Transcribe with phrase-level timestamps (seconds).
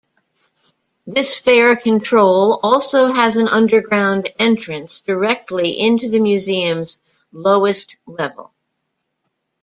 [1.05, 6.99] This fare control also has an underground entrance directly into the museum's
[7.31, 8.51] lowest level.